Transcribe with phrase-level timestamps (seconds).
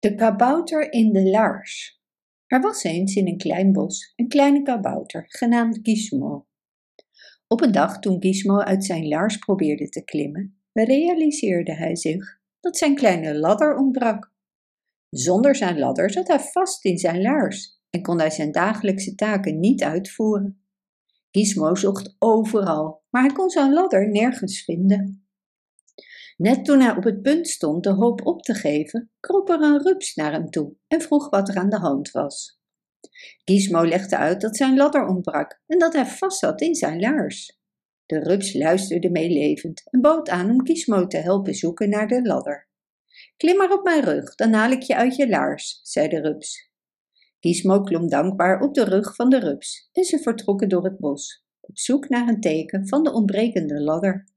[0.00, 2.02] De kabouter in de laars.
[2.46, 6.46] Er was eens in een klein bos een kleine kabouter, genaamd Gizmo.
[7.46, 12.76] Op een dag toen Gizmo uit zijn laars probeerde te klimmen, realiseerde hij zich dat
[12.76, 14.32] zijn kleine ladder ontbrak.
[15.08, 19.60] Zonder zijn ladder zat hij vast in zijn laars en kon hij zijn dagelijkse taken
[19.60, 20.62] niet uitvoeren.
[21.30, 25.27] Gizmo zocht overal, maar hij kon zijn ladder nergens vinden.
[26.38, 29.82] Net toen hij op het punt stond de hoop op te geven, kroop er een
[29.82, 32.60] rups naar hem toe en vroeg wat er aan de hand was.
[33.44, 37.58] Gizmo legde uit dat zijn ladder ontbrak en dat hij vast zat in zijn laars.
[38.06, 42.68] De rups luisterde meelevend en bood aan om Gizmo te helpen zoeken naar de ladder.
[43.36, 46.70] Klim maar op mijn rug, dan haal ik je uit je laars, zei de rups.
[47.40, 51.44] Gizmo klom dankbaar op de rug van de rups en ze vertrokken door het bos,
[51.60, 54.36] op zoek naar een teken van de ontbrekende ladder.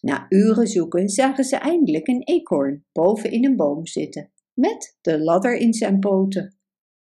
[0.00, 5.20] Na uren zoeken zagen ze eindelijk een eekhoorn boven in een boom zitten, met de
[5.20, 6.58] ladder in zijn poten.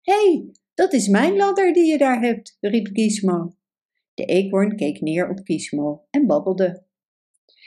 [0.02, 3.54] Hé, hey, dat is mijn ladder die je daar hebt, riep Gizmo.
[4.14, 6.86] De eekhoorn keek neer op Gizmo en babbelde.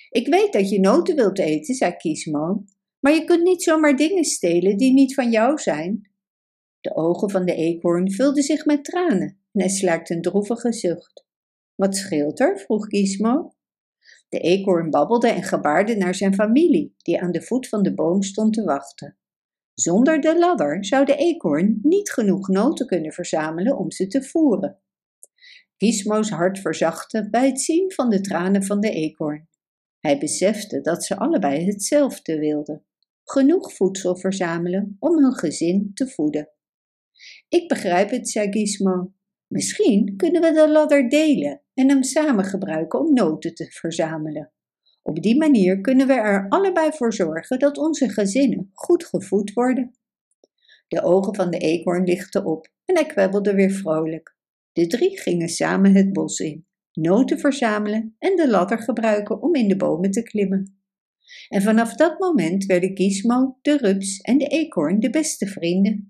[0.10, 2.64] Ik weet dat je noten wilt eten, zei Gizmo,
[3.00, 6.12] maar je kunt niet zomaar dingen stelen die niet van jou zijn.
[6.80, 11.26] De ogen van de eekhoorn vulden zich met tranen en hij slaakte een droevige zucht.
[11.76, 12.60] Wat scheelt er?
[12.60, 13.56] vroeg Gizmo.
[14.30, 18.23] De eekhoorn babbelde en gebaarde naar zijn familie, die aan de voet van de boom
[18.23, 19.17] stond te wachten.
[19.73, 24.80] Zonder de ladder zou de eekhoorn niet genoeg noten kunnen verzamelen om ze te voeren.
[25.78, 29.50] Gizmo's hart verzachtte bij het zien van de tranen van de eekhoorn.
[30.00, 32.86] Hij besefte dat ze allebei hetzelfde wilden:
[33.23, 36.50] genoeg voedsel verzamelen om hun gezin te voeden.
[37.50, 39.14] Ik begrijp het, zei Gizmo.
[39.48, 44.52] Misschien kunnen we de ladder delen en hem samen gebruiken om noten te verzamelen.
[45.02, 49.98] Op die manier kunnen we er allebei voor zorgen dat onze gezinnen goed gevoed worden.
[50.88, 54.36] De ogen van de eekhoorn lichten op en hij kwebbelde weer vrolijk.
[54.73, 59.67] De drie gingen samen het bos in, noten verzamelen en de ladder gebruiken om in
[59.67, 60.80] de bomen te klimmen.
[61.49, 66.08] En vanaf dat moment werden Gizmo, de rups en de eekhoorn de beste vrienden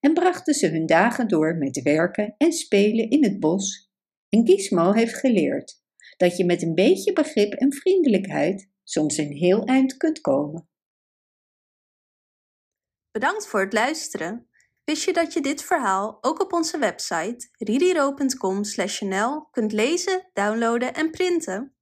[0.00, 3.89] en brachten ze hun dagen door met werken en spelen in het bos.
[4.30, 5.82] En Gizmo heeft geleerd
[6.16, 10.68] dat je met een beetje begrip en vriendelijkheid soms een heel eind kunt komen.
[13.10, 14.48] Bedankt voor het luisteren.
[14.84, 21.10] Wist je dat je dit verhaal ook op onze website ririro.com/nl kunt lezen, downloaden en
[21.10, 21.74] printen?